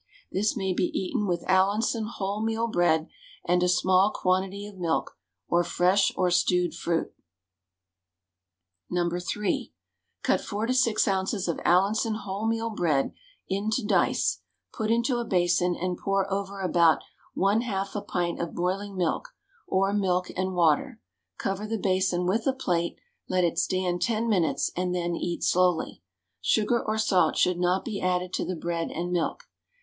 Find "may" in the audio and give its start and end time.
0.57-0.73